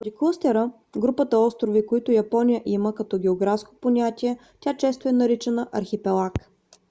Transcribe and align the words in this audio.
поради 0.03 0.15
клъстера/групата 0.17 1.37
острови 1.39 1.85
които 1.87 2.11
япония 2.11 2.61
има 2.65 2.95
като 2.95 3.19
географско 3.19 3.75
понятие 3.81 4.37
тя 4.59 4.77
често 4.77 5.09
е 5.09 5.11
наричана 5.11 5.67
архипелаг 5.71 6.33